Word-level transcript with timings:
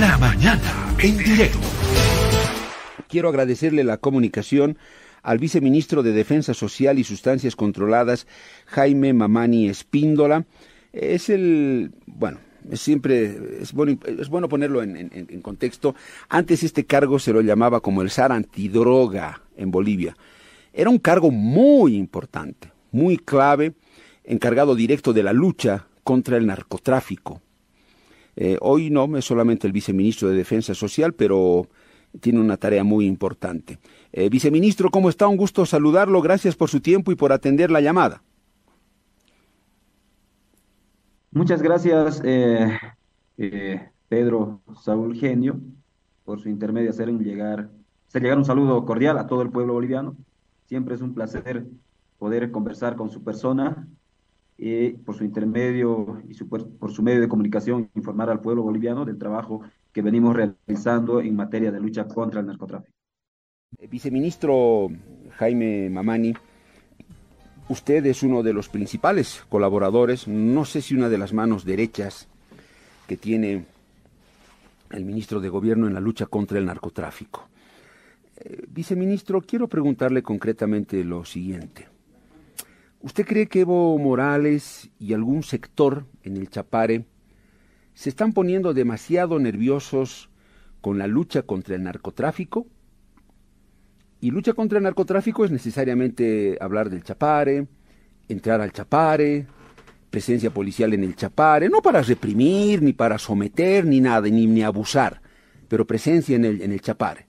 La 0.00 0.16
mañana 0.16 0.94
en 1.02 1.18
directo. 1.18 1.58
Quiero 3.10 3.28
agradecerle 3.28 3.84
la 3.84 3.98
comunicación 3.98 4.78
al 5.22 5.38
viceministro 5.38 6.02
de 6.02 6.12
Defensa 6.12 6.54
Social 6.54 6.98
y 6.98 7.04
Sustancias 7.04 7.56
Controladas, 7.56 8.26
Jaime 8.64 9.12
Mamani 9.12 9.68
Espíndola. 9.68 10.46
Es 10.94 11.28
el, 11.28 11.92
bueno, 12.06 12.38
siempre 12.72 13.60
es 13.60 13.74
bueno, 13.74 13.98
es 14.06 14.30
bueno 14.30 14.48
ponerlo 14.48 14.82
en, 14.82 14.96
en, 14.96 15.42
contexto. 15.42 15.94
Antes 16.30 16.62
este 16.62 16.86
cargo 16.86 17.18
se 17.18 17.34
lo 17.34 17.42
llamaba 17.42 17.80
como 17.80 18.00
el 18.00 18.08
SAR 18.08 18.32
antidroga 18.32 19.42
en 19.58 19.70
Bolivia. 19.70 20.16
Era 20.72 20.88
un 20.88 20.98
cargo 20.98 21.30
muy 21.30 21.96
importante, 21.96 22.72
muy 22.92 23.18
clave, 23.18 23.74
encargado 24.24 24.74
directo 24.74 25.12
de 25.12 25.22
la 25.22 25.34
lucha 25.34 25.86
contra 26.02 26.38
el 26.38 26.46
narcotráfico. 26.46 27.42
Eh, 28.36 28.56
hoy 28.60 28.90
no, 28.90 29.16
es 29.16 29.24
solamente 29.24 29.66
el 29.66 29.72
viceministro 29.72 30.28
de 30.28 30.36
Defensa 30.36 30.74
Social, 30.74 31.12
pero 31.12 31.68
tiene 32.20 32.40
una 32.40 32.56
tarea 32.56 32.84
muy 32.84 33.06
importante. 33.06 33.78
Eh, 34.12 34.28
viceministro, 34.28 34.90
¿cómo 34.90 35.08
está? 35.08 35.26
Un 35.26 35.36
gusto 35.36 35.66
saludarlo. 35.66 36.20
Gracias 36.22 36.56
por 36.56 36.68
su 36.68 36.80
tiempo 36.80 37.12
y 37.12 37.14
por 37.14 37.32
atender 37.32 37.70
la 37.70 37.80
llamada. 37.80 38.22
Muchas 41.30 41.62
gracias, 41.62 42.20
eh, 42.24 42.78
Pedro 44.08 44.60
Saúl 44.82 45.16
Genio, 45.16 45.58
por 46.24 46.40
su 46.40 46.50
intermedio 46.50 46.90
hacer 46.90 47.08
llegar, 47.08 47.70
hacer 48.06 48.22
llegar 48.22 48.36
un 48.36 48.44
saludo 48.44 48.84
cordial 48.84 49.16
a 49.16 49.26
todo 49.26 49.40
el 49.40 49.50
pueblo 49.50 49.72
boliviano. 49.72 50.14
Siempre 50.66 50.94
es 50.94 51.00
un 51.00 51.14
placer 51.14 51.64
poder 52.18 52.50
conversar 52.50 52.96
con 52.96 53.10
su 53.10 53.24
persona 53.24 53.88
y 54.56 54.90
por 54.90 55.16
su 55.16 55.24
intermedio 55.24 56.22
y 56.28 56.34
por 56.44 56.92
su 56.92 57.02
medio 57.02 57.20
de 57.20 57.28
comunicación 57.28 57.90
informar 57.94 58.30
al 58.30 58.40
pueblo 58.40 58.62
boliviano 58.62 59.04
del 59.04 59.18
trabajo 59.18 59.62
que 59.92 60.02
venimos 60.02 60.34
realizando 60.36 61.20
en 61.20 61.34
materia 61.36 61.72
de 61.72 61.80
lucha 61.80 62.06
contra 62.06 62.40
el 62.40 62.46
narcotráfico. 62.46 62.96
Eh, 63.78 63.86
viceministro 63.88 64.88
Jaime 65.36 65.90
Mamani, 65.90 66.34
usted 67.68 68.04
es 68.06 68.22
uno 68.22 68.42
de 68.42 68.52
los 68.52 68.68
principales 68.68 69.44
colaboradores, 69.48 70.28
no 70.28 70.64
sé 70.64 70.82
si 70.82 70.94
una 70.94 71.08
de 71.08 71.18
las 71.18 71.32
manos 71.32 71.64
derechas 71.64 72.28
que 73.06 73.16
tiene 73.16 73.64
el 74.90 75.04
ministro 75.04 75.40
de 75.40 75.48
Gobierno 75.48 75.86
en 75.86 75.94
la 75.94 76.00
lucha 76.00 76.26
contra 76.26 76.58
el 76.58 76.66
narcotráfico. 76.66 77.48
Eh, 78.36 78.64
viceministro, 78.68 79.40
quiero 79.40 79.68
preguntarle 79.68 80.22
concretamente 80.22 81.02
lo 81.04 81.24
siguiente. 81.24 81.91
¿Usted 83.02 83.26
cree 83.26 83.48
que 83.48 83.62
Evo 83.62 83.98
Morales 83.98 84.88
y 85.00 85.12
algún 85.12 85.42
sector 85.42 86.06
en 86.22 86.36
el 86.36 86.48
Chapare 86.48 87.04
se 87.94 88.08
están 88.08 88.32
poniendo 88.32 88.74
demasiado 88.74 89.40
nerviosos 89.40 90.30
con 90.80 90.98
la 90.98 91.08
lucha 91.08 91.42
contra 91.42 91.74
el 91.74 91.82
narcotráfico? 91.82 92.68
Y 94.20 94.30
lucha 94.30 94.52
contra 94.52 94.78
el 94.78 94.84
narcotráfico 94.84 95.44
es 95.44 95.50
necesariamente 95.50 96.56
hablar 96.60 96.90
del 96.90 97.02
Chapare, 97.02 97.66
entrar 98.28 98.60
al 98.60 98.70
Chapare, 98.70 99.48
presencia 100.08 100.50
policial 100.50 100.94
en 100.94 101.02
el 101.02 101.16
Chapare, 101.16 101.68
no 101.68 101.82
para 101.82 102.02
reprimir, 102.02 102.82
ni 102.82 102.92
para 102.92 103.18
someter, 103.18 103.84
ni 103.84 104.00
nada, 104.00 104.28
ni, 104.28 104.46
ni 104.46 104.62
abusar, 104.62 105.20
pero 105.66 105.88
presencia 105.88 106.36
en 106.36 106.44
el, 106.44 106.62
en 106.62 106.70
el 106.70 106.80
Chapare. 106.80 107.26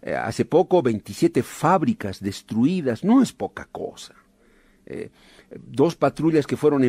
Eh, 0.00 0.14
hace 0.14 0.46
poco 0.46 0.80
27 0.80 1.42
fábricas 1.42 2.20
destruidas, 2.20 3.04
no 3.04 3.20
es 3.20 3.34
poca 3.34 3.68
cosa. 3.70 4.14
Eh, 4.90 5.10
dos 5.66 5.94
patrullas 5.94 6.46
que 6.46 6.56
fueron 6.56 6.82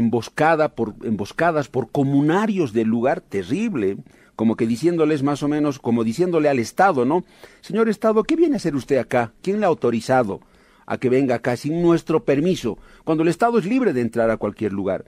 por, 0.75 0.95
emboscadas 1.03 1.67
por 1.67 1.91
comunarios 1.91 2.73
del 2.73 2.87
lugar, 2.87 3.21
terrible, 3.21 3.97
como 4.35 4.55
que 4.55 4.65
diciéndoles 4.65 5.21
más 5.21 5.43
o 5.43 5.47
menos, 5.47 5.77
como 5.77 6.03
diciéndole 6.03 6.49
al 6.49 6.57
Estado, 6.57 7.05
¿no? 7.05 7.23
Señor 7.61 7.89
Estado, 7.89 8.23
¿qué 8.23 8.35
viene 8.35 8.55
a 8.55 8.57
hacer 8.57 8.75
usted 8.75 8.97
acá? 8.97 9.33
¿Quién 9.43 9.59
le 9.59 9.65
ha 9.65 9.69
autorizado 9.69 10.41
a 10.87 10.97
que 10.97 11.09
venga 11.09 11.35
acá 11.35 11.55
sin 11.55 11.81
nuestro 11.81 12.23
permiso, 12.23 12.79
cuando 13.03 13.21
el 13.21 13.29
Estado 13.29 13.59
es 13.59 13.65
libre 13.65 13.93
de 13.93 14.01
entrar 14.01 14.31
a 14.31 14.37
cualquier 14.37 14.73
lugar? 14.73 15.05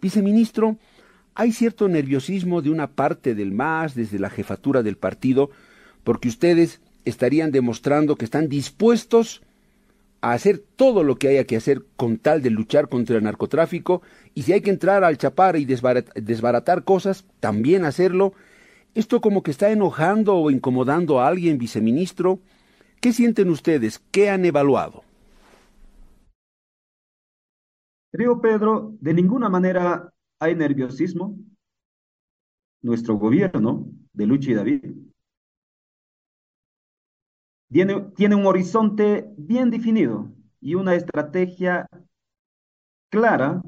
Viceministro, 0.00 0.78
hay 1.34 1.52
cierto 1.52 1.88
nerviosismo 1.88 2.62
de 2.62 2.70
una 2.70 2.86
parte 2.86 3.34
del 3.34 3.52
MAS, 3.52 3.94
desde 3.94 4.18
la 4.18 4.30
jefatura 4.30 4.82
del 4.82 4.96
partido, 4.96 5.50
porque 6.04 6.28
ustedes 6.28 6.80
estarían 7.04 7.50
demostrando 7.50 8.16
que 8.16 8.24
están 8.24 8.48
dispuestos 8.48 9.42
a 10.20 10.32
hacer 10.32 10.58
todo 10.76 11.02
lo 11.02 11.16
que 11.16 11.28
haya 11.28 11.44
que 11.44 11.56
hacer 11.56 11.84
con 11.96 12.18
tal 12.18 12.42
de 12.42 12.50
luchar 12.50 12.88
contra 12.88 13.16
el 13.16 13.24
narcotráfico 13.24 14.02
y 14.34 14.42
si 14.42 14.52
hay 14.52 14.60
que 14.60 14.70
entrar 14.70 15.02
al 15.04 15.18
chapar 15.18 15.56
y 15.56 15.64
desbaratar 15.64 16.84
cosas, 16.84 17.24
también 17.40 17.84
hacerlo. 17.84 18.34
Esto 18.94 19.20
como 19.20 19.42
que 19.42 19.50
está 19.50 19.70
enojando 19.70 20.36
o 20.36 20.50
incomodando 20.50 21.20
a 21.20 21.28
alguien, 21.28 21.58
viceministro. 21.58 22.40
¿Qué 23.00 23.12
sienten 23.12 23.48
ustedes? 23.48 24.00
¿Qué 24.10 24.28
han 24.28 24.44
evaluado? 24.44 25.04
Río 28.12 28.40
Pedro, 28.40 28.94
de 29.00 29.14
ninguna 29.14 29.48
manera 29.48 30.12
hay 30.40 30.54
nerviosismo. 30.54 31.38
Nuestro 32.82 33.14
gobierno 33.16 33.86
de 34.12 34.26
Lucha 34.26 34.50
y 34.50 34.54
David 34.54 34.82
tiene, 37.70 38.34
un 38.34 38.46
horizonte 38.46 39.32
bien 39.36 39.70
definido 39.70 40.28
y 40.60 40.74
una 40.74 40.94
estrategia 40.94 41.88
clara 43.10 43.62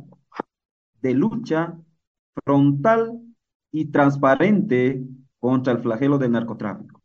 de 1.01 1.15
lucha 1.15 1.79
frontal 2.45 3.21
y 3.71 3.87
transparente 3.87 5.05
contra 5.39 5.73
el 5.73 5.79
flagelo 5.81 6.19
del 6.19 6.33
narcotráfico. 6.33 7.01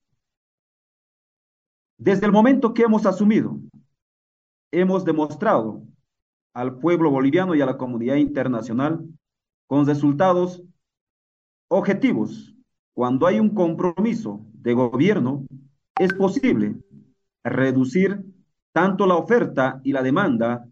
Desde 1.97 2.25
el 2.25 2.31
momento 2.31 2.73
que 2.73 2.83
hemos 2.83 3.05
asumido, 3.05 3.59
hemos 4.71 5.05
demostrado 5.05 5.83
al 6.53 6.79
pueblo 6.79 7.11
boliviano 7.11 7.55
y 7.55 7.61
a 7.61 7.65
la 7.65 7.77
comunidad 7.77 8.15
internacional 8.15 9.07
con 9.67 9.85
resultados 9.85 10.63
objetivos. 11.69 12.55
Cuando 12.93 13.27
hay 13.27 13.39
un 13.39 13.53
compromiso 13.53 14.45
de 14.53 14.73
gobierno, 14.73 15.45
es 15.99 16.13
posible 16.13 16.75
reducir 17.49 18.23
tanto 18.71 19.05
la 19.05 19.15
oferta 19.15 19.81
y 19.83 19.91
la 19.91 20.03
demanda 20.03 20.67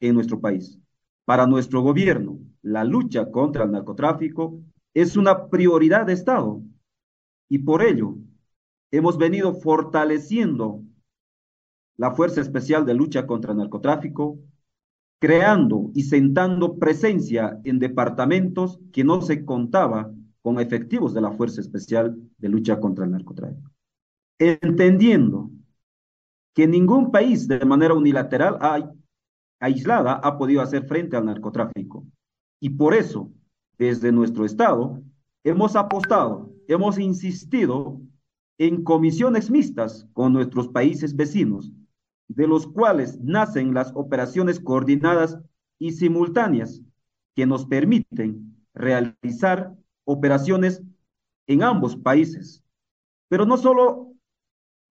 en 0.00 0.14
nuestro 0.14 0.40
país. 0.40 0.78
Para 1.24 1.46
nuestro 1.46 1.82
gobierno, 1.82 2.38
la 2.62 2.84
lucha 2.84 3.30
contra 3.30 3.64
el 3.64 3.70
narcotráfico 3.70 4.60
es 4.94 5.16
una 5.16 5.48
prioridad 5.48 6.06
de 6.06 6.12
Estado 6.14 6.62
y 7.48 7.58
por 7.58 7.82
ello 7.82 8.16
hemos 8.90 9.18
venido 9.18 9.54
fortaleciendo 9.54 10.82
la 11.96 12.12
Fuerza 12.12 12.40
Especial 12.40 12.86
de 12.86 12.94
Lucha 12.94 13.26
contra 13.26 13.52
el 13.52 13.58
Narcotráfico, 13.58 14.38
creando 15.20 15.90
y 15.94 16.04
sentando 16.04 16.78
presencia 16.78 17.60
en 17.64 17.78
departamentos 17.78 18.80
que 18.92 19.04
no 19.04 19.20
se 19.20 19.44
contaba 19.44 20.10
con 20.40 20.58
efectivos 20.58 21.12
de 21.12 21.20
la 21.20 21.32
Fuerza 21.32 21.60
Especial 21.60 22.16
de 22.38 22.48
Lucha 22.48 22.80
contra 22.80 23.04
el 23.04 23.10
Narcotráfico. 23.10 23.70
Entendiendo 24.38 25.50
que 26.54 26.66
ningún 26.66 27.10
país 27.10 27.46
de 27.48 27.64
manera 27.64 27.94
unilateral 27.94 28.58
aislada 29.60 30.14
ha 30.14 30.38
podido 30.38 30.62
hacer 30.62 30.84
frente 30.86 31.16
al 31.16 31.26
narcotráfico. 31.26 32.04
Y 32.60 32.70
por 32.70 32.94
eso, 32.94 33.30
desde 33.78 34.12
nuestro 34.12 34.44
Estado, 34.44 35.02
hemos 35.44 35.76
apostado, 35.76 36.52
hemos 36.68 36.98
insistido 36.98 38.00
en 38.58 38.84
comisiones 38.84 39.50
mixtas 39.50 40.06
con 40.12 40.32
nuestros 40.32 40.68
países 40.68 41.16
vecinos, 41.16 41.72
de 42.28 42.46
los 42.46 42.66
cuales 42.66 43.18
nacen 43.20 43.72
las 43.72 43.92
operaciones 43.94 44.60
coordinadas 44.60 45.38
y 45.78 45.92
simultáneas 45.92 46.82
que 47.34 47.46
nos 47.46 47.64
permiten 47.64 48.54
realizar 48.74 49.74
operaciones 50.04 50.82
en 51.46 51.62
ambos 51.62 51.96
países. 51.96 52.62
Pero 53.28 53.46
no 53.46 53.56
solo 53.56 54.12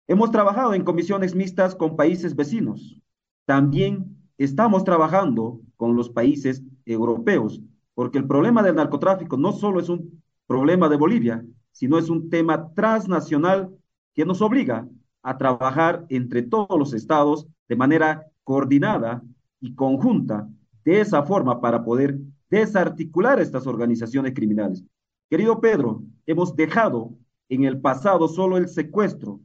Hemos 0.10 0.32
trabajado 0.32 0.74
en 0.74 0.86
comisiones 0.86 1.36
mixtas 1.36 1.76
con 1.76 1.98
países 1.98 2.34
vecinos. 2.34 2.98
También 3.46 4.18
estamos 4.38 4.86
trabajando 4.86 5.60
con 5.76 5.98
los 5.98 6.10
países 6.10 6.64
europeos, 6.86 7.62
porque 7.94 8.18
el 8.18 8.26
problema 8.26 8.64
del 8.64 8.76
narcotráfico 8.76 9.36
no 9.36 9.52
solo 9.52 9.82
es 9.82 9.90
un 9.90 10.24
problema 10.48 10.88
de 10.88 10.96
Bolivia, 10.96 11.46
sino 11.74 11.98
es 11.98 12.10
un 12.10 12.30
tema 12.30 12.74
transnacional 12.74 13.70
que 14.14 14.26
nos 14.26 14.42
obliga 14.42 14.88
a 15.24 15.38
trabajar 15.38 16.06
entre 16.08 16.42
todos 16.42 16.80
los 16.80 16.94
estados 16.94 17.46
de 17.68 17.76
manera 17.76 18.26
coordinada 18.46 19.22
y 19.60 19.76
conjunta, 19.76 20.48
de 20.86 21.02
esa 21.02 21.24
forma 21.24 21.60
para 21.60 21.84
poder 21.84 22.18
desarticular 22.50 23.42
estas 23.42 23.68
organizaciones 23.68 24.34
criminales. 24.34 24.86
Querido 25.30 25.60
Pedro, 25.60 26.02
hemos 26.26 26.56
dejado 26.56 27.12
en 27.50 27.66
el 27.66 27.82
pasado 27.82 28.30
solo 28.30 28.56
el 28.56 28.70
secuestro, 28.70 29.42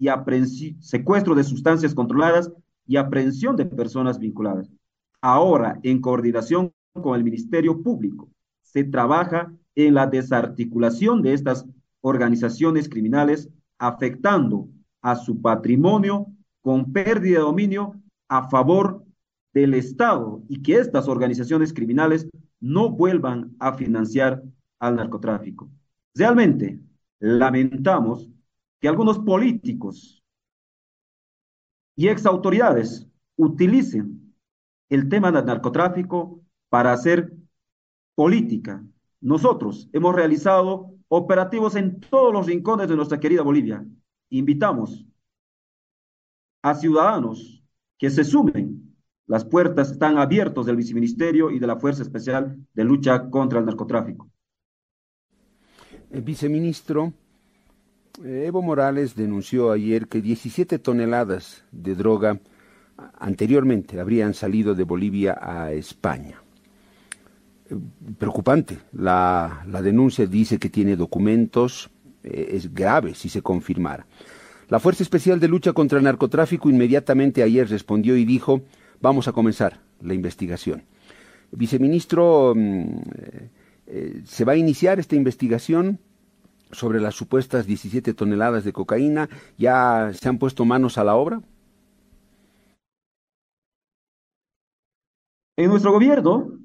y 0.00 0.76
secuestro 0.80 1.34
de 1.34 1.44
sustancias 1.44 1.94
controladas 1.94 2.50
y 2.86 2.96
aprehensión 2.96 3.54
de 3.54 3.66
personas 3.66 4.18
vinculadas. 4.18 4.68
Ahora, 5.20 5.78
en 5.82 6.00
coordinación 6.00 6.72
con 6.94 7.14
el 7.14 7.22
Ministerio 7.22 7.82
Público, 7.82 8.30
se 8.62 8.82
trabaja 8.82 9.52
en 9.74 9.94
la 9.94 10.06
desarticulación 10.06 11.22
de 11.22 11.34
estas 11.34 11.66
organizaciones 12.00 12.88
criminales 12.88 13.50
afectando 13.78 14.68
a 15.02 15.16
su 15.16 15.40
patrimonio 15.40 16.26
con 16.62 16.92
pérdida 16.92 17.38
de 17.38 17.44
dominio 17.44 17.94
a 18.28 18.48
favor 18.48 19.04
del 19.52 19.74
Estado 19.74 20.42
y 20.48 20.62
que 20.62 20.76
estas 20.76 21.08
organizaciones 21.08 21.72
criminales 21.72 22.28
no 22.60 22.90
vuelvan 22.90 23.54
a 23.58 23.74
financiar 23.74 24.42
al 24.78 24.96
narcotráfico. 24.96 25.70
Realmente 26.14 26.80
lamentamos 27.18 28.30
que 28.80 28.88
algunos 28.88 29.18
políticos 29.18 30.24
y 31.96 32.08
exautoridades 32.08 33.06
utilicen 33.36 34.34
el 34.88 35.08
tema 35.08 35.30
del 35.30 35.44
narcotráfico 35.44 36.40
para 36.68 36.92
hacer 36.92 37.32
política. 38.14 38.82
Nosotros 39.20 39.88
hemos 39.92 40.14
realizado 40.14 40.94
operativos 41.08 41.76
en 41.76 42.00
todos 42.00 42.32
los 42.32 42.46
rincones 42.46 42.88
de 42.88 42.96
nuestra 42.96 43.20
querida 43.20 43.42
Bolivia. 43.42 43.84
Invitamos 44.30 45.06
a 46.62 46.74
ciudadanos 46.74 47.62
que 47.98 48.10
se 48.10 48.24
sumen. 48.24 48.96
Las 49.26 49.44
puertas 49.44 49.92
están 49.92 50.18
abiertas 50.18 50.66
del 50.66 50.76
viceministerio 50.76 51.50
y 51.50 51.58
de 51.58 51.66
la 51.66 51.76
Fuerza 51.76 52.02
Especial 52.02 52.56
de 52.72 52.84
Lucha 52.84 53.28
contra 53.30 53.60
el 53.60 53.66
Narcotráfico. 53.66 54.30
El 56.10 56.22
viceministro 56.22 57.06
eh, 57.06 57.29
Evo 58.24 58.60
Morales 58.60 59.14
denunció 59.14 59.72
ayer 59.72 60.06
que 60.06 60.20
17 60.20 60.78
toneladas 60.78 61.64
de 61.72 61.94
droga 61.94 62.38
anteriormente 63.18 63.98
habrían 63.98 64.34
salido 64.34 64.74
de 64.74 64.84
Bolivia 64.84 65.38
a 65.40 65.72
España. 65.72 66.42
Eh, 67.70 67.76
preocupante. 68.18 68.78
La, 68.92 69.64
la 69.66 69.80
denuncia 69.80 70.26
dice 70.26 70.58
que 70.58 70.68
tiene 70.68 70.96
documentos. 70.96 71.90
Eh, 72.22 72.50
es 72.52 72.74
grave 72.74 73.14
si 73.14 73.28
se 73.28 73.42
confirmara. 73.42 74.06
La 74.68 74.78
Fuerza 74.78 75.02
Especial 75.02 75.40
de 75.40 75.48
Lucha 75.48 75.72
contra 75.72 75.98
el 75.98 76.04
Narcotráfico 76.04 76.68
inmediatamente 76.68 77.42
ayer 77.42 77.68
respondió 77.68 78.16
y 78.16 78.24
dijo, 78.24 78.62
vamos 79.00 79.28
a 79.28 79.32
comenzar 79.32 79.80
la 80.00 80.14
investigación. 80.14 80.84
Viceministro, 81.50 82.54
mm, 82.54 83.00
eh, 83.86 84.22
¿se 84.24 84.44
va 84.44 84.52
a 84.52 84.56
iniciar 84.56 85.00
esta 85.00 85.16
investigación 85.16 85.98
sobre 86.72 87.00
las 87.00 87.14
supuestas 87.14 87.66
17 87.66 88.14
toneladas 88.14 88.64
de 88.64 88.72
cocaína? 88.72 89.28
¿Ya 89.58 90.10
se 90.14 90.28
han 90.28 90.38
puesto 90.38 90.64
manos 90.64 90.98
a 90.98 91.04
la 91.04 91.16
obra? 91.16 91.42
En 95.56 95.70
nuestro 95.70 95.92
gobierno 95.92 96.58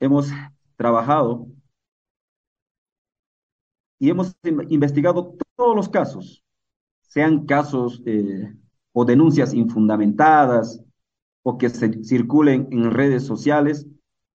hemos 0.00 0.28
trabajado 0.76 1.46
y 3.98 4.10
hemos 4.10 4.34
investigado 4.68 5.36
todos 5.56 5.76
los 5.76 5.88
casos 5.88 6.42
sean 7.10 7.44
casos 7.44 8.02
eh, 8.06 8.54
o 8.92 9.04
denuncias 9.04 9.52
infundamentadas 9.52 10.82
o 11.42 11.58
que 11.58 11.68
se 11.68 12.04
circulen 12.04 12.68
en 12.70 12.92
redes 12.92 13.24
sociales, 13.24 13.88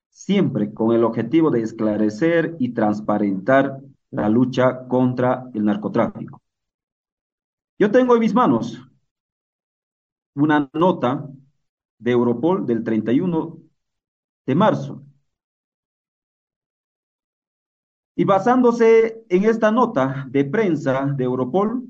siempre 0.09 0.73
con 0.73 0.93
el 0.93 1.05
objetivo 1.05 1.51
de 1.51 1.61
esclarecer 1.61 2.55
y 2.59 2.73
transparentar 2.73 3.79
la 4.15 4.29
lucha 4.29 4.87
contra 4.87 5.49
el 5.53 5.65
narcotráfico. 5.65 6.41
Yo 7.77 7.91
tengo 7.91 8.13
en 8.15 8.21
mis 8.21 8.33
manos 8.33 8.81
una 10.35 10.69
nota 10.73 11.29
de 11.97 12.11
Europol 12.11 12.65
del 12.65 12.83
31 12.83 13.57
de 14.45 14.55
marzo. 14.55 15.03
Y 18.15 18.23
basándose 18.23 19.25
en 19.27 19.43
esta 19.43 19.71
nota 19.71 20.25
de 20.29 20.45
prensa 20.45 21.05
de 21.05 21.23
Europol, 21.25 21.85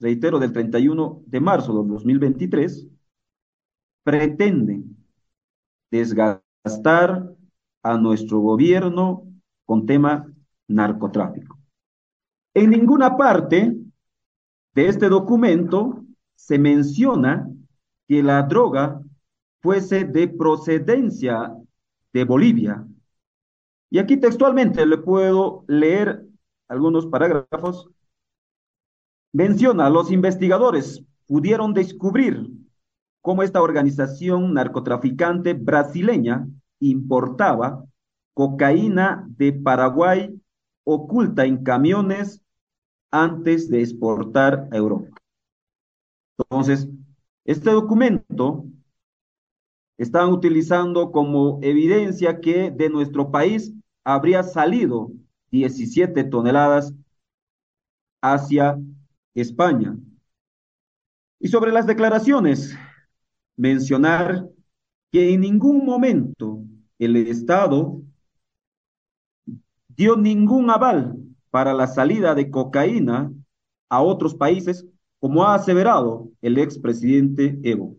reitero, 0.00 0.38
del 0.38 0.52
31 0.52 1.22
de 1.26 1.40
marzo 1.40 1.82
de 1.82 1.88
2023, 1.90 2.88
pretenden 4.02 4.96
desgastar 5.90 7.34
a 7.82 7.98
nuestro 7.98 8.38
gobierno 8.38 9.26
con 9.66 9.84
tema 9.84 10.26
narcotráfico. 10.68 11.58
En 12.54 12.70
ninguna 12.70 13.16
parte 13.16 13.76
de 14.74 14.88
este 14.88 15.08
documento 15.08 16.04
se 16.34 16.58
menciona 16.58 17.48
que 18.08 18.22
la 18.22 18.42
droga 18.42 19.00
fuese 19.60 20.04
de 20.04 20.28
procedencia 20.28 21.52
de 22.12 22.24
Bolivia. 22.24 22.86
Y 23.90 23.98
aquí 23.98 24.16
textualmente 24.16 24.84
le 24.86 24.98
puedo 24.98 25.64
leer 25.68 26.24
algunos 26.68 27.06
parágrafos 27.06 27.88
Menciona, 29.34 29.90
los 29.90 30.12
investigadores 30.12 31.04
pudieron 31.26 31.74
descubrir 31.74 32.52
cómo 33.20 33.42
esta 33.42 33.62
organización 33.62 34.54
narcotraficante 34.54 35.54
brasileña 35.54 36.46
importaba 36.78 37.84
cocaína 38.32 39.26
de 39.30 39.52
Paraguay 39.52 40.40
oculta 40.84 41.44
en 41.44 41.64
camiones 41.64 42.42
antes 43.10 43.68
de 43.68 43.80
exportar 43.80 44.68
a 44.70 44.76
Europa. 44.76 45.16
Entonces, 46.38 46.88
este 47.44 47.70
documento 47.70 48.64
están 49.98 50.30
utilizando 50.30 51.12
como 51.12 51.60
evidencia 51.62 52.40
que 52.40 52.70
de 52.70 52.90
nuestro 52.90 53.30
país 53.30 53.72
habría 54.02 54.42
salido 54.42 55.12
17 55.50 56.24
toneladas 56.24 56.92
hacia 58.20 58.78
España. 59.34 59.96
Y 61.38 61.48
sobre 61.48 61.72
las 61.72 61.86
declaraciones, 61.86 62.76
mencionar 63.56 64.48
que 65.12 65.32
en 65.32 65.42
ningún 65.42 65.84
momento 65.84 66.64
el 66.98 67.16
Estado 67.16 68.02
dio 69.96 70.16
ningún 70.16 70.70
aval 70.70 71.16
para 71.50 71.72
la 71.72 71.86
salida 71.86 72.34
de 72.34 72.50
cocaína 72.50 73.32
a 73.88 74.02
otros 74.02 74.34
países, 74.34 74.86
como 75.20 75.44
ha 75.44 75.54
aseverado 75.54 76.28
el 76.42 76.58
expresidente 76.58 77.58
Evo. 77.62 77.96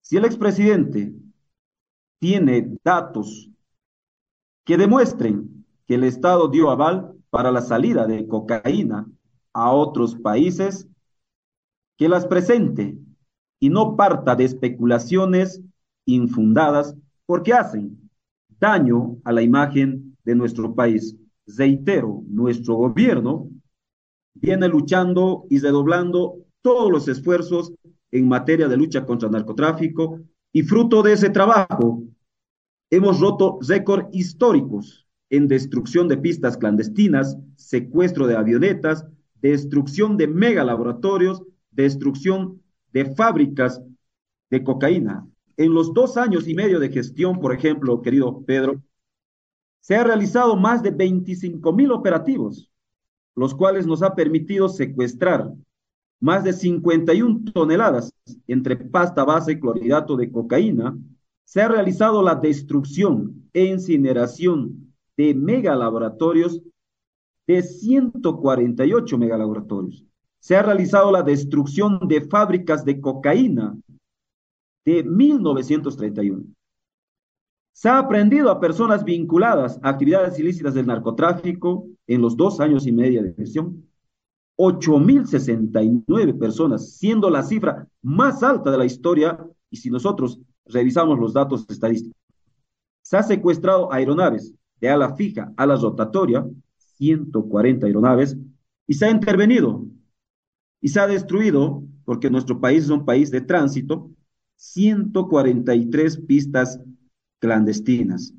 Si 0.00 0.16
el 0.16 0.24
expresidente 0.24 1.12
tiene 2.20 2.78
datos 2.84 3.50
que 4.64 4.76
demuestren 4.76 5.64
que 5.86 5.96
el 5.96 6.04
Estado 6.04 6.48
dio 6.48 6.70
aval 6.70 7.14
para 7.30 7.50
la 7.50 7.60
salida 7.60 8.06
de 8.06 8.26
cocaína 8.26 9.06
a 9.52 9.72
otros 9.72 10.14
países, 10.16 10.88
que 11.96 12.08
las 12.08 12.26
presente 12.26 12.96
y 13.60 13.68
no 13.68 13.96
parta 13.96 14.34
de 14.34 14.44
especulaciones 14.44 15.62
infundadas 16.06 16.94
porque 17.26 17.52
hacen 17.52 18.10
daño 18.60 19.16
a 19.24 19.32
la 19.32 19.42
imagen 19.42 20.16
de 20.24 20.34
nuestro 20.34 20.74
país. 20.74 21.16
Reitero, 21.46 22.22
nuestro 22.26 22.74
gobierno 22.74 23.50
viene 24.34 24.68
luchando 24.68 25.46
y 25.50 25.58
redoblando 25.58 26.38
todos 26.62 26.90
los 26.90 27.08
esfuerzos 27.08 27.72
en 28.10 28.28
materia 28.28 28.68
de 28.68 28.76
lucha 28.76 29.04
contra 29.04 29.28
el 29.28 29.32
narcotráfico 29.32 30.20
y 30.52 30.62
fruto 30.62 31.02
de 31.02 31.12
ese 31.12 31.30
trabajo 31.30 32.02
hemos 32.90 33.20
roto 33.20 33.58
récords 33.66 34.08
históricos 34.12 35.06
en 35.30 35.48
destrucción 35.48 36.06
de 36.06 36.16
pistas 36.16 36.56
clandestinas, 36.56 37.36
secuestro 37.56 38.26
de 38.26 38.36
avionetas, 38.36 39.04
destrucción 39.42 40.16
de 40.16 40.28
megalaboratorios, 40.28 41.42
destrucción 41.72 42.62
de 42.92 43.14
fábricas 43.14 43.82
de 44.50 44.62
cocaína. 44.62 45.26
En 45.56 45.74
los 45.74 45.92
dos 45.92 46.16
años 46.16 46.46
y 46.46 46.54
medio 46.54 46.78
de 46.78 46.90
gestión, 46.90 47.40
por 47.40 47.52
ejemplo, 47.52 48.00
querido 48.00 48.42
Pedro, 48.44 48.80
se 49.84 49.96
ha 49.96 50.02
realizado 50.02 50.56
más 50.56 50.82
de 50.82 50.90
25 50.90 51.70
mil 51.74 51.92
operativos, 51.92 52.70
los 53.36 53.54
cuales 53.54 53.86
nos 53.86 54.02
ha 54.02 54.14
permitido 54.14 54.70
secuestrar 54.70 55.52
más 56.20 56.42
de 56.42 56.54
51 56.54 57.52
toneladas 57.52 58.10
entre 58.46 58.76
pasta 58.76 59.24
base 59.24 59.52
y 59.52 59.60
clorhidrato 59.60 60.16
de 60.16 60.32
cocaína. 60.32 60.96
Se 61.44 61.60
ha 61.60 61.68
realizado 61.68 62.22
la 62.22 62.34
destrucción 62.34 63.50
e 63.52 63.66
incineración 63.66 64.94
de 65.18 65.34
megalaboratorios 65.34 66.62
de 67.46 67.60
148 67.60 69.18
megalaboratorios. 69.18 70.02
Se 70.38 70.56
ha 70.56 70.62
realizado 70.62 71.12
la 71.12 71.22
destrucción 71.22 72.08
de 72.08 72.22
fábricas 72.22 72.86
de 72.86 73.02
cocaína 73.02 73.76
de 74.86 75.04
1931. 75.04 76.53
Se 77.74 77.88
ha 77.88 77.98
aprendido 77.98 78.50
a 78.50 78.60
personas 78.60 79.04
vinculadas 79.04 79.80
a 79.82 79.88
actividades 79.88 80.38
ilícitas 80.38 80.74
del 80.74 80.86
narcotráfico 80.86 81.88
en 82.06 82.20
los 82.20 82.36
dos 82.36 82.60
años 82.60 82.86
y 82.86 82.92
medio 82.92 83.20
de 83.20 83.34
gestión. 83.34 83.84
8.069 84.56 86.38
personas, 86.38 86.96
siendo 86.96 87.28
la 87.28 87.42
cifra 87.42 87.88
más 88.00 88.44
alta 88.44 88.70
de 88.70 88.78
la 88.78 88.84
historia, 88.84 89.44
y 89.70 89.76
si 89.76 89.90
nosotros 89.90 90.38
revisamos 90.66 91.18
los 91.18 91.32
datos 91.32 91.66
estadísticos. 91.68 92.16
Se 93.02 93.16
ha 93.16 93.24
secuestrado 93.24 93.92
aeronaves 93.92 94.54
de 94.80 94.88
ala 94.88 95.16
fija 95.16 95.52
a 95.56 95.66
la 95.66 95.74
rotatoria 95.74 96.46
140 96.96 97.86
aeronaves 97.86 98.36
y 98.86 98.94
se 98.94 99.06
ha 99.06 99.10
intervenido 99.10 99.84
y 100.80 100.88
se 100.88 101.00
ha 101.00 101.08
destruido, 101.08 101.82
porque 102.04 102.30
nuestro 102.30 102.60
país 102.60 102.84
es 102.84 102.90
un 102.90 103.04
país 103.04 103.32
de 103.32 103.40
tránsito, 103.40 104.10
143 104.54 106.18
pistas 106.18 106.78
clandestinas. 107.44 108.32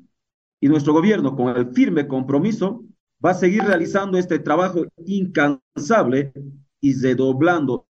Y 0.60 0.66
nuestro 0.66 0.92
gobierno, 0.92 1.36
con 1.36 1.56
el 1.56 1.72
firme 1.72 2.08
compromiso, 2.08 2.84
va 3.24 3.30
a 3.30 3.34
seguir 3.34 3.62
realizando 3.62 4.18
este 4.18 4.40
trabajo 4.40 4.84
incansable 5.04 6.32
y 6.80 6.92
redoblando, 6.94 7.86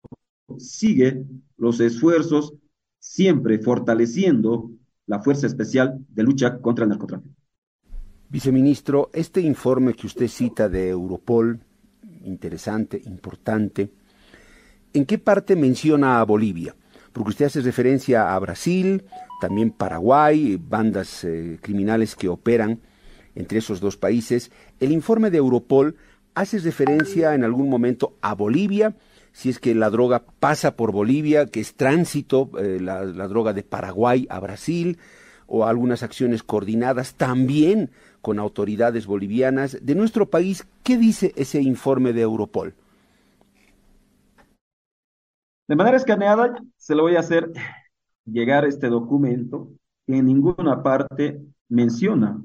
sigue 0.58 1.25
los 1.58 1.82
esfuerzos, 1.82 2.53
siempre 2.98 3.60
fortaleciendo 3.60 4.72
la 5.06 5.20
Fuerza 5.20 5.48
Especial 5.48 6.00
de 6.08 6.24
Lucha 6.24 6.60
contra 6.60 6.86
el 6.86 6.89
Narcotráfico. 6.89 7.36
Viceministro, 8.30 9.10
este 9.13 9.41
informe 9.41 9.94
que 9.94 10.08
usted 10.08 10.30
cita 10.30 10.70
de 10.70 10.88
Europol, 10.88 11.60
interesante, 12.24 13.01
importante, 13.06 13.91
¿en 14.94 15.06
qué 15.06 15.18
parte 15.18 15.58
menciona 15.58 16.22
a 16.22 16.24
Bolivia? 16.24 16.74
Porque 17.12 17.32
usted 17.32 17.46
hace 17.48 17.60
referencia 17.60 18.34
a 18.34 18.39
Brasil, 18.39 19.03
también 19.42 19.72
Paraguay, 19.72 20.56
bandas 20.56 21.24
eh, 21.24 21.58
criminales 21.62 22.16
que 22.16 22.30
operan 22.30 22.80
entre 23.36 23.58
esos 23.58 23.82
dos 23.82 23.98
países. 23.98 24.52
El 24.80 24.92
informe 24.92 25.32
de 25.32 25.40
Europol 25.40 25.98
hace 26.36 26.60
referencia 26.60 27.34
en 27.34 27.44
algún 27.44 27.68
momento 27.68 28.16
a 28.22 28.36
Bolivia, 28.36 28.96
si 29.34 29.50
es 29.50 29.60
que 29.60 29.74
la 29.74 29.90
droga 29.90 30.24
pasa 30.40 30.76
por 30.76 30.92
Bolivia, 30.92 31.48
que 31.48 31.60
es 31.60 31.74
tránsito, 31.74 32.52
eh, 32.60 32.78
la, 32.80 33.04
droga 33.28 33.52
de 33.52 33.64
Paraguay 33.64 34.28
a 34.30 34.40
Brasil, 34.40 35.00
o 35.48 35.66
algunas 35.66 36.04
acciones 36.04 36.44
coordinadas 36.44 37.16
también 37.16 37.90
con 38.22 38.38
autoridades 38.38 39.08
bolivianas 39.08 39.80
de 39.82 39.96
nuestro 39.96 40.30
país. 40.30 40.68
¿Qué 40.84 40.98
dice 40.98 41.34
ese 41.36 41.62
informe 41.62 42.14
de 42.14 42.22
Europol? 42.22 42.76
De 45.68 45.76
manera 45.76 45.98
escaneada, 45.98 46.54
se 46.78 46.96
le 46.96 47.02
voy 47.02 47.16
a 47.16 47.22
hacer 47.22 47.52
llegar 48.32 48.66
este 48.66 48.88
documento 48.88 49.72
que 50.08 50.18
en 50.18 50.26
ninguna 50.26 50.84
parte 50.84 51.42
menciona 51.70 52.44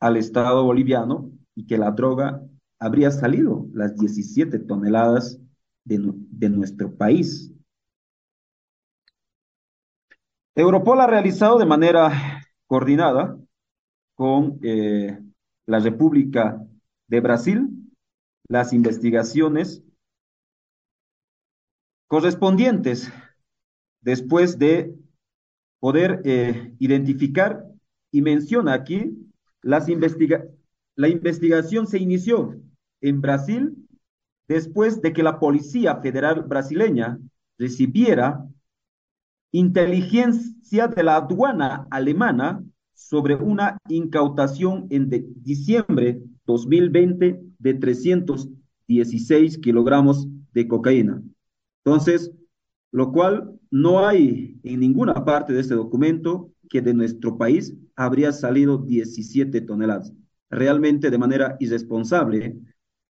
al 0.00 0.16
Estado 0.16 0.64
boliviano 0.64 1.30
y 1.54 1.66
que 1.66 1.78
la 1.78 1.90
droga 1.90 2.42
habría 2.78 3.10
salido, 3.10 3.66
las 3.72 3.96
17 3.96 4.58
toneladas 4.60 5.40
de, 5.84 6.12
de 6.14 6.50
nuestro 6.50 6.94
país. 6.94 7.52
Europol 10.54 11.00
ha 11.00 11.06
realizado 11.06 11.58
de 11.58 11.66
manera 11.66 12.42
coordinada 12.66 13.38
con 14.14 14.58
eh, 14.62 15.18
la 15.66 15.78
República 15.78 16.60
de 17.06 17.20
Brasil 17.20 17.68
las 18.48 18.72
investigaciones 18.72 19.84
correspondientes 22.08 23.12
después 24.00 24.58
de 24.58 24.94
poder 25.80 26.22
eh, 26.24 26.74
identificar 26.78 27.64
y 28.10 28.22
menciona 28.22 28.72
aquí 28.74 29.12
las 29.62 29.88
investiga 29.88 30.44
la 30.96 31.08
investigación 31.08 31.86
se 31.86 31.98
inició 31.98 32.56
en 33.00 33.20
Brasil 33.20 33.76
después 34.48 35.00
de 35.00 35.12
que 35.12 35.22
la 35.22 35.38
Policía 35.38 35.96
Federal 35.96 36.42
brasileña 36.42 37.20
recibiera 37.58 38.44
inteligencia 39.52 40.88
de 40.88 41.02
la 41.02 41.16
aduana 41.16 41.86
alemana 41.90 42.64
sobre 42.94 43.36
una 43.36 43.78
incautación 43.88 44.88
en 44.90 45.08
de 45.08 45.24
diciembre 45.36 46.20
2020 46.46 47.40
de 47.58 47.74
316 47.74 49.58
kilogramos 49.58 50.26
de 50.52 50.66
cocaína. 50.66 51.22
Entonces, 51.84 52.32
lo 52.90 53.12
cual 53.12 53.58
no 53.70 54.06
hay 54.06 54.58
en 54.62 54.80
ninguna 54.80 55.24
parte 55.24 55.52
de 55.52 55.60
este 55.60 55.74
documento 55.74 56.50
que 56.68 56.82
de 56.82 56.94
nuestro 56.94 57.36
país 57.36 57.74
habría 57.96 58.32
salido 58.32 58.78
17 58.78 59.60
toneladas. 59.62 60.12
Realmente 60.50 61.10
de 61.10 61.18
manera 61.18 61.56
irresponsable, 61.60 62.56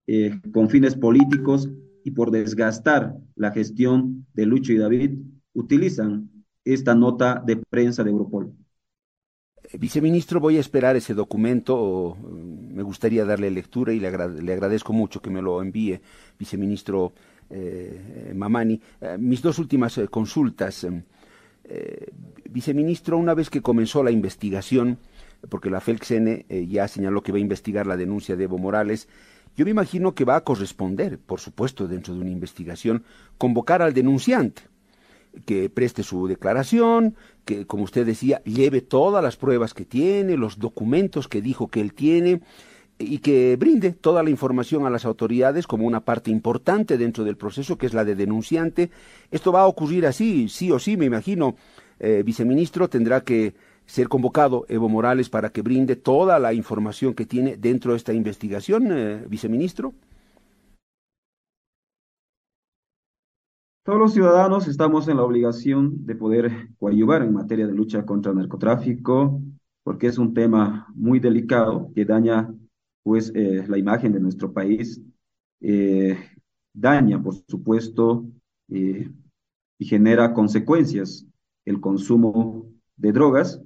eh, 0.07 0.39
con 0.53 0.69
fines 0.69 0.95
políticos 0.95 1.69
y 2.03 2.11
por 2.11 2.31
desgastar 2.31 3.15
la 3.35 3.51
gestión 3.51 4.27
de 4.33 4.45
Lucho 4.45 4.71
y 4.71 4.77
David, 4.77 5.19
utilizan 5.53 6.29
esta 6.63 6.95
nota 6.95 7.41
de 7.45 7.57
prensa 7.57 8.03
de 8.03 8.11
Europol. 8.11 8.53
Viceministro, 9.73 10.39
voy 10.39 10.57
a 10.57 10.59
esperar 10.59 10.95
ese 10.95 11.13
documento. 11.13 12.17
Me 12.21 12.83
gustaría 12.83 13.25
darle 13.25 13.49
lectura 13.49 13.93
y 13.93 13.99
le, 13.99 14.07
agradezco 14.07 14.93
mucho 14.93 15.21
que 15.21 15.29
me 15.29 15.41
lo 15.41 15.61
envíe, 15.61 16.01
viceministro 16.37 17.13
Mamani. 18.33 18.81
Eh, 19.01 19.17
mis 19.19 19.41
dos 19.41 19.59
últimas 19.59 19.97
eh, 19.97 20.07
consultas. 20.07 20.85
viceministro, 22.49 23.17
una 23.17 23.33
vez 23.33 23.49
que 23.49 23.61
comenzó 23.61 24.03
la 24.03 24.11
investigación, 24.11 24.99
porque 25.49 25.69
la 25.69 25.81
FELCSN 25.81 26.45
ya 26.69 26.87
señaló 26.87 27.21
que 27.21 27.31
va 27.31 27.39
a 27.39 27.41
investigar 27.41 27.87
la 27.87 27.97
denuncia 27.97 28.35
de 28.35 28.43
Evo 28.43 28.57
Morales, 28.57 29.07
yo 29.57 29.65
me 29.65 29.71
imagino 29.71 30.13
que 30.13 30.25
va 30.25 30.35
a 30.35 30.43
corresponder, 30.43 31.17
por 31.17 31.39
supuesto, 31.39 31.87
dentro 31.87 32.13
de 32.13 32.21
una 32.21 32.29
investigación, 32.29 33.03
convocar 33.37 33.81
al 33.81 33.93
denunciante 33.93 34.63
que 35.45 35.69
preste 35.69 36.03
su 36.03 36.27
declaración, 36.27 37.15
que, 37.43 37.65
como 37.65 37.83
usted 37.83 38.05
decía, 38.05 38.41
lleve 38.43 38.81
todas 38.81 39.23
las 39.23 39.35
pruebas 39.35 39.73
que 39.73 39.85
tiene, 39.85 40.37
los 40.37 40.59
documentos 40.59 41.27
que 41.27 41.41
dijo 41.41 41.67
que 41.67 41.81
él 41.81 41.93
tiene, 41.93 42.41
y 42.97 43.19
que 43.19 43.55
brinde 43.57 43.91
toda 43.91 44.23
la 44.23 44.29
información 44.29 44.85
a 44.85 44.89
las 44.89 45.05
autoridades 45.05 45.67
como 45.67 45.85
una 45.85 46.01
parte 46.01 46.31
importante 46.31 46.97
dentro 46.97 47.23
del 47.23 47.35
proceso, 47.35 47.77
que 47.77 47.85
es 47.85 47.93
la 47.93 48.05
de 48.05 48.15
denunciante. 48.15 48.89
Esto 49.31 49.51
va 49.51 49.61
a 49.61 49.67
ocurrir 49.67 50.05
así, 50.05 50.47
sí 50.49 50.71
o 50.71 50.79
sí, 50.79 50.95
me 50.97 51.05
imagino. 51.05 51.55
Eh, 51.99 52.23
viceministro 52.25 52.89
tendrá 52.89 53.21
que 53.21 53.53
ser 53.85 54.07
convocado 54.07 54.65
Evo 54.67 54.89
Morales 54.89 55.29
para 55.29 55.49
que 55.49 55.61
brinde 55.61 55.95
toda 55.95 56.39
la 56.39 56.53
información 56.53 57.13
que 57.13 57.25
tiene 57.25 57.57
dentro 57.57 57.91
de 57.91 57.97
esta 57.97 58.13
investigación, 58.13 58.87
eh, 58.91 59.25
viceministro. 59.27 59.93
Todos 63.83 63.99
los 63.99 64.13
ciudadanos 64.13 64.67
estamos 64.67 65.07
en 65.07 65.17
la 65.17 65.23
obligación 65.23 66.07
de 66.07 66.15
poder 66.15 66.69
coadyuvar 66.79 67.21
en 67.21 67.33
materia 67.33 67.67
de 67.67 67.73
lucha 67.73 68.03
contra 68.03 68.31
el 68.31 68.39
narcotráfico, 68.39 69.41
porque 69.83 70.07
es 70.07 70.17
un 70.17 70.33
tema 70.33 70.87
muy 70.95 71.19
delicado 71.19 71.91
que 71.93 72.03
daña 72.03 72.51
pues 73.05 73.31
eh, 73.35 73.63
la 73.67 73.77
imagen 73.77 74.13
de 74.13 74.19
nuestro 74.19 74.51
país, 74.51 74.99
eh, 75.61 76.17
daña, 76.73 77.21
por 77.21 77.35
supuesto, 77.47 78.25
eh, 78.69 79.07
y 79.77 79.85
genera 79.85 80.33
consecuencias 80.33 81.23
el 81.65 81.79
consumo 81.79 82.65
de 82.97 83.11
drogas. 83.11 83.61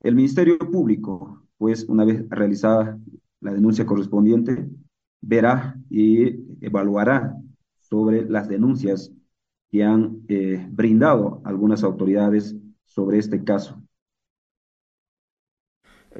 El 0.00 0.14
Ministerio 0.14 0.58
Público, 0.58 1.46
pues 1.56 1.84
una 1.84 2.04
vez 2.04 2.28
realizada 2.28 3.00
la 3.40 3.54
denuncia 3.54 3.86
correspondiente, 3.86 4.68
verá 5.22 5.80
y 5.88 6.44
evaluará 6.60 7.34
sobre 7.80 8.28
las 8.28 8.48
denuncias 8.50 9.10
que 9.70 9.82
han 9.82 10.26
brindado 10.72 11.40
algunas 11.44 11.82
autoridades 11.84 12.54
sobre 12.84 13.16
este 13.16 13.42
caso. 13.44 13.82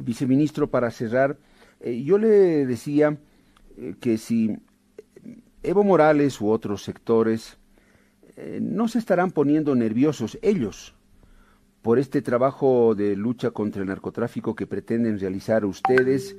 Viceministro, 0.02 0.70
para 0.70 0.90
cerrar, 0.90 1.38
eh, 1.80 2.02
yo 2.02 2.18
le 2.18 2.66
decía 2.66 3.18
eh, 3.76 3.94
que 4.00 4.18
si 4.18 4.56
Evo 5.62 5.84
Morales 5.84 6.40
u 6.40 6.50
otros 6.50 6.82
sectores 6.82 7.58
no 8.60 8.88
se 8.88 8.98
estarán 8.98 9.30
poniendo 9.30 9.76
nerviosos 9.76 10.40
ellos 10.42 10.96
por 11.82 12.00
este 12.00 12.20
trabajo 12.20 12.96
de 12.96 13.14
lucha 13.14 13.52
contra 13.52 13.80
el 13.80 13.86
narcotráfico 13.86 14.56
que 14.56 14.66
pretenden 14.66 15.20
realizar 15.20 15.64
ustedes, 15.64 16.36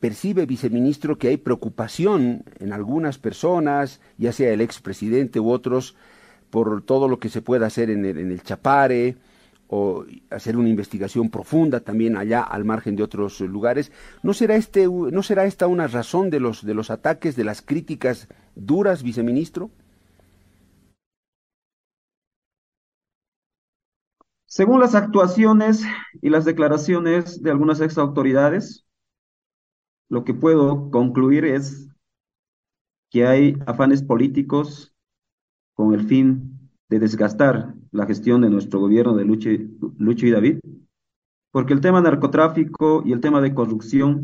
percibe, 0.00 0.46
viceministro, 0.46 1.16
que 1.16 1.28
hay 1.28 1.36
preocupación 1.36 2.42
en 2.58 2.72
algunas 2.72 3.18
personas, 3.18 4.00
ya 4.18 4.32
sea 4.32 4.52
el 4.52 4.60
expresidente 4.60 5.38
u 5.38 5.48
otros, 5.48 5.94
por 6.50 6.82
todo 6.82 7.06
lo 7.06 7.20
que 7.20 7.28
se 7.28 7.40
pueda 7.40 7.66
hacer 7.66 7.88
en 7.88 8.04
el, 8.04 8.18
en 8.18 8.32
el 8.32 8.42
Chapare 8.42 9.16
o 9.68 10.04
hacer 10.30 10.56
una 10.56 10.68
investigación 10.68 11.30
profunda 11.30 11.80
también 11.80 12.16
allá 12.16 12.42
al 12.42 12.64
margen 12.64 12.96
de 12.96 13.02
otros 13.02 13.40
lugares. 13.40 13.92
¿No 14.22 14.32
será, 14.32 14.56
este, 14.56 14.86
¿no 14.86 15.22
será 15.22 15.44
esta 15.44 15.66
una 15.66 15.86
razón 15.86 16.30
de 16.30 16.40
los, 16.40 16.64
de 16.64 16.74
los 16.74 16.90
ataques, 16.90 17.36
de 17.36 17.44
las 17.44 17.62
críticas 17.62 18.28
duras, 18.54 19.02
viceministro? 19.02 19.70
Según 24.46 24.80
las 24.80 24.94
actuaciones 24.94 25.84
y 26.22 26.30
las 26.30 26.44
declaraciones 26.44 27.42
de 27.42 27.50
algunas 27.50 27.80
ex 27.80 27.98
autoridades, 27.98 28.86
lo 30.08 30.24
que 30.24 30.34
puedo 30.34 30.90
concluir 30.90 31.44
es 31.44 31.88
que 33.10 33.26
hay 33.26 33.56
afanes 33.66 34.02
políticos 34.02 34.94
con 35.74 35.94
el 35.94 36.06
fin 36.06 36.70
de 36.88 36.98
desgastar 36.98 37.74
la 37.92 38.06
gestión 38.06 38.40
de 38.40 38.50
nuestro 38.50 38.80
gobierno 38.80 39.14
de 39.14 39.24
Lucho, 39.24 39.50
y 39.50 40.30
David, 40.30 40.58
porque 41.52 41.72
el 41.72 41.80
tema 41.80 42.00
narcotráfico 42.00 43.02
y 43.04 43.12
el 43.12 43.20
tema 43.20 43.40
de 43.40 43.54
corrupción 43.54 44.20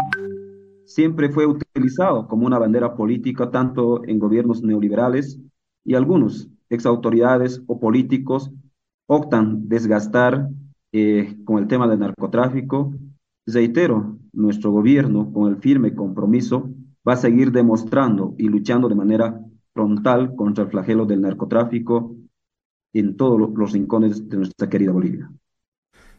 siempre 0.85 1.31
fue 1.31 1.47
utilizado 1.47 2.29
como 2.29 2.47
una 2.47 2.59
bandera 2.59 2.95
política 2.95 3.51
tanto 3.51 4.05
en 4.05 4.19
gobiernos 4.19 4.63
neoliberales 4.63 5.39
y 5.85 5.95
algunos 5.95 6.49
exautoridades 6.69 7.63
o 7.67 7.81
políticos 7.81 8.51
optan 9.07 9.69
desgastar 9.69 10.49
eh, 10.93 11.37
con 11.45 11.59
el 11.59 11.69
tema 11.69 11.89
del 11.89 12.01
narcotráfico. 12.01 12.95
Reitero, 13.47 14.19
nuestro 14.33 14.71
gobierno, 14.71 15.33
con 15.33 15.51
el 15.51 15.57
firme 15.57 15.95
compromiso, 15.95 16.71
va 17.07 17.15
a 17.15 17.17
seguir 17.17 17.53
demostrando 17.53 18.35
y 18.39 18.49
luchando 18.49 18.89
de 18.89 18.95
manera 18.95 19.41
frontal 19.73 20.35
contra 20.37 20.65
el 20.65 20.71
flagelo 20.71 21.07
del 21.07 21.23
narcotráfico 21.23 22.15
en 22.93 23.17
todos 23.17 23.51
los 23.55 23.73
rincones 23.73 24.29
de 24.29 24.37
nuestra 24.37 24.69
querida 24.69 24.93
Bolivia. 24.93 25.31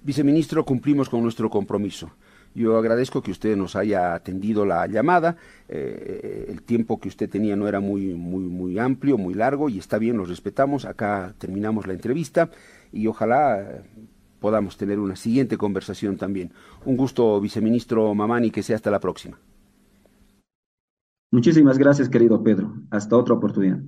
Viceministro, 0.01 0.65
cumplimos 0.65 1.10
con 1.10 1.22
nuestro 1.24 1.50
compromiso. 1.50 2.12
Yo 2.56 2.77
agradezco 2.77 3.22
que 3.22 3.32
usted 3.32 3.56
nos 3.56 3.75
haya 3.75 4.13
atendido 4.13 4.65
la 4.65 4.86
llamada. 4.86 5.38
Eh, 5.68 6.46
el 6.50 6.62
tiempo 6.62 7.00
que 7.00 7.08
usted 7.08 7.30
tenía 7.30 7.56
no 7.56 7.68
era 7.68 7.80
muy, 7.80 8.13
muy, 8.13 8.44
muy 8.44 8.77
amplio, 8.77 9.18
muy 9.18 9.34
largo, 9.34 9.70
y 9.70 9.80
está 9.80 9.98
bien, 9.98 10.18
lo 10.18 10.25
respetamos. 10.25 10.86
Acá 10.86 11.34
terminamos 11.38 11.88
la 11.88 11.94
entrevista 11.94 12.51
y 12.92 13.08
ojalá 13.08 13.62
eh, 13.62 13.82
podamos 14.39 14.77
tener 14.77 15.00
una 15.00 15.15
siguiente 15.15 15.58
conversación 15.58 16.18
también. 16.18 16.51
Un 16.86 16.98
gusto, 16.98 17.39
viceministro 17.39 18.13
Mamani, 18.13 18.51
que 18.51 18.62
sea 18.62 18.75
hasta 18.75 18.92
la 18.92 19.00
próxima. 19.00 19.39
Muchísimas 21.32 21.80
gracias, 21.80 22.10
querido 22.10 22.44
Pedro. 22.44 22.75
Hasta 22.92 23.18
otra 23.18 23.34
oportunidad. 23.34 23.80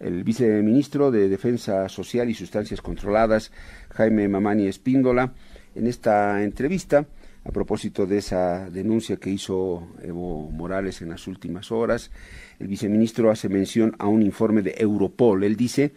El 0.00 0.24
viceministro 0.24 1.10
de 1.10 1.28
Defensa 1.28 1.86
Social 1.90 2.30
y 2.30 2.34
Sustancias 2.34 2.80
Controladas, 2.80 3.52
Jaime 3.90 4.26
Mamani 4.28 4.66
Espíndola, 4.66 5.34
en 5.74 5.86
esta 5.86 6.42
entrevista 6.42 7.06
a 7.44 7.52
propósito 7.52 8.06
de 8.06 8.18
esa 8.18 8.70
denuncia 8.70 9.16
que 9.16 9.28
hizo 9.28 9.88
Evo 10.02 10.50
Morales 10.50 11.02
en 11.02 11.10
las 11.10 11.26
últimas 11.26 11.70
horas. 11.70 12.10
El 12.58 12.68
viceministro 12.68 13.30
hace 13.30 13.50
mención 13.50 13.94
a 13.98 14.06
un 14.06 14.22
informe 14.22 14.62
de 14.62 14.74
Europol. 14.78 15.44
Él 15.44 15.56
dice, 15.56 15.92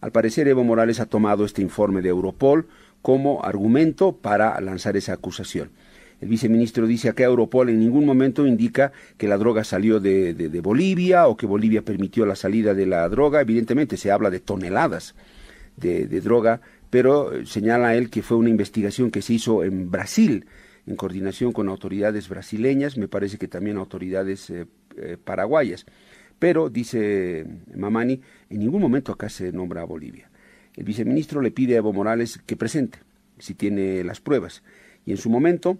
al 0.00 0.10
parecer 0.10 0.48
Evo 0.48 0.64
Morales 0.64 0.98
ha 0.98 1.06
tomado 1.06 1.44
este 1.44 1.62
informe 1.62 2.02
de 2.02 2.08
Europol 2.08 2.66
como 3.02 3.44
argumento 3.44 4.16
para 4.16 4.60
lanzar 4.60 4.96
esa 4.96 5.12
acusación. 5.12 5.70
El 6.20 6.28
viceministro 6.28 6.86
dice 6.86 7.12
que 7.14 7.22
Europol 7.22 7.68
en 7.68 7.80
ningún 7.80 8.06
momento 8.06 8.46
indica 8.46 8.92
que 9.16 9.28
la 9.28 9.36
droga 9.36 9.64
salió 9.64 10.00
de, 10.00 10.60
Bolivia 10.62 11.26
o 11.26 11.36
que 11.36 11.46
Bolivia 11.46 11.82
permitió 11.82 12.24
la 12.24 12.36
salida 12.36 12.74
de 12.74 12.86
la 12.86 13.08
droga. 13.08 13.40
Evidentemente 13.40 13.96
se 13.96 14.10
habla 14.10 14.30
de 14.30 14.40
toneladas 14.40 15.14
de, 15.76 16.06
droga, 16.20 16.60
pero 16.90 17.44
señala 17.46 17.94
él 17.96 18.10
que 18.10 18.22
fue 18.22 18.36
una 18.36 18.50
investigación 18.50 19.10
que 19.10 19.22
se 19.22 19.34
hizo 19.34 19.64
en 19.64 19.90
Brasil 19.90 20.46
en 20.86 20.96
coordinación 20.96 21.52
con 21.52 21.68
autoridades 21.68 22.28
brasileñas, 22.28 22.98
me 22.98 23.08
parece 23.08 23.38
que 23.38 23.48
también 23.48 23.78
autoridades 23.78 24.50
eh, 24.50 24.66
eh, 24.96 25.16
paraguayas. 25.22 25.86
Pero, 26.38 26.68
dice 26.68 27.46
Mamani, 27.74 28.20
en 28.50 28.58
ningún 28.58 28.82
momento 28.82 29.12
acá 29.12 29.28
se 29.28 29.52
nombra 29.52 29.82
a 29.82 29.86
Bolivia. 29.86 30.30
El 30.76 30.84
viceministro 30.84 31.40
le 31.40 31.52
pide 31.52 31.74
a 31.74 31.78
Evo 31.78 31.92
Morales 31.92 32.38
que 32.44 32.56
presente, 32.56 32.98
si 33.38 33.54
tiene 33.54 34.04
las 34.04 34.20
pruebas. 34.20 34.62
Y 35.06 35.12
en 35.12 35.16
su 35.16 35.30
momento, 35.30 35.78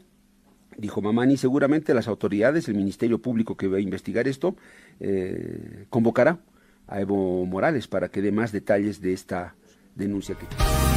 dijo 0.79 1.03
Mamani, 1.03 1.37
seguramente 1.37 1.95
las 1.95 2.09
autoridades, 2.09 2.69
el 2.69 2.75
Ministerio 2.75 3.21
Público 3.21 3.57
que 3.57 3.69
va 3.69 3.79
a 3.79 3.81
investigar 3.81 4.29
esto, 4.29 4.57
eh, 5.01 5.87
convocará 5.91 6.39
a 6.87 7.01
Evo 7.01 7.47
Morales 7.47 7.89
para 7.89 8.09
que 8.09 8.23
dé 8.23 8.33
más 8.33 8.53
detalles 8.53 9.01
de 9.01 9.13
esta 9.13 9.55
denuncia 9.95 10.35
que. 10.35 10.94